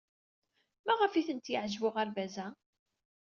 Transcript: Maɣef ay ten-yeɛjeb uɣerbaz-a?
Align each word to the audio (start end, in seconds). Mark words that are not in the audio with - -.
Maɣef 0.85 1.13
ay 1.13 1.25
ten-yeɛjeb 1.27 1.83
uɣerbaz-a? 1.87 2.47